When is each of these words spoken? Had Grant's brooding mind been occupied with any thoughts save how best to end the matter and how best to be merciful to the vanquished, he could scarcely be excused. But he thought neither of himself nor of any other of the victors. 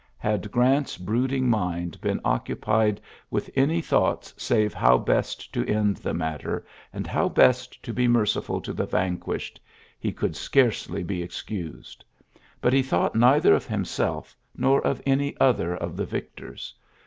Had 0.17 0.49
Grant's 0.49 0.97
brooding 0.97 1.47
mind 1.47 2.01
been 2.01 2.19
occupied 2.25 2.99
with 3.29 3.51
any 3.55 3.81
thoughts 3.81 4.33
save 4.35 4.73
how 4.73 4.97
best 4.97 5.53
to 5.53 5.63
end 5.67 5.97
the 5.97 6.15
matter 6.15 6.65
and 6.91 7.05
how 7.05 7.29
best 7.29 7.83
to 7.83 7.93
be 7.93 8.07
merciful 8.07 8.59
to 8.61 8.73
the 8.73 8.87
vanquished, 8.87 9.59
he 9.99 10.11
could 10.11 10.35
scarcely 10.35 11.03
be 11.03 11.21
excused. 11.21 12.03
But 12.61 12.73
he 12.73 12.81
thought 12.81 13.13
neither 13.13 13.53
of 13.53 13.67
himself 13.67 14.35
nor 14.57 14.81
of 14.83 15.03
any 15.05 15.37
other 15.39 15.75
of 15.77 15.95
the 15.95 16.05
victors. 16.05 16.73